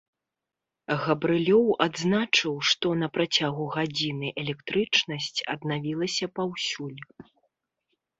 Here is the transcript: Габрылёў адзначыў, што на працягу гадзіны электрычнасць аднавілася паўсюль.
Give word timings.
Габрылёў 1.01 1.65
адзначыў, 1.85 2.53
што 2.69 2.87
на 3.01 3.07
працягу 3.17 3.67
гадзіны 3.75 4.27
электрычнасць 4.45 5.39
аднавілася 5.55 6.25
паўсюль. 6.41 6.97